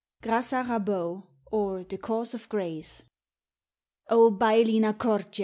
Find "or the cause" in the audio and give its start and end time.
1.51-2.33